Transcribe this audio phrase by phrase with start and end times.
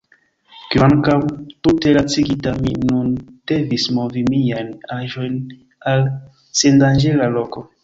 [0.75, 1.27] Kvankam
[1.65, 3.13] tute lacigita, mi nun
[3.53, 5.39] devis movi miajn aĵojn
[5.95, 6.11] al
[6.65, 7.67] sendanĝera loko.